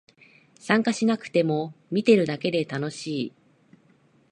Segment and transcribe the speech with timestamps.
[0.57, 3.33] 参加しなくても見てるだけで楽しい